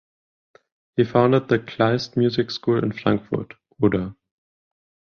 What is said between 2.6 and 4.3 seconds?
in Frankfurt (Oder).